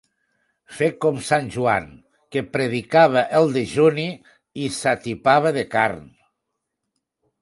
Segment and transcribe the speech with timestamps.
[0.75, 1.85] Fer com sant Joan,
[2.35, 4.07] que predicava el dejuni
[4.65, 6.03] i s'atipava de carn.